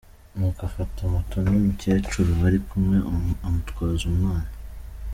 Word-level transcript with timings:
Nuko 0.35 0.61
afata 0.69 0.99
moto 1.13 1.35
n’umukecuru 1.43 2.29
bari 2.41 2.59
kumwe 2.67 2.97
amutwaza 3.47 4.03
umwana. 4.11 4.51